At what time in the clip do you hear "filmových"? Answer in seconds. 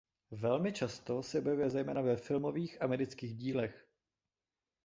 2.15-2.81